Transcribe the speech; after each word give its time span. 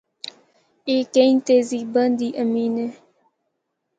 اے 0.87 0.95
کئی 1.13 1.33
تہذیباں 1.47 2.09
دی 2.17 2.27
امین 2.41 2.73
ہے۔ 2.81 2.87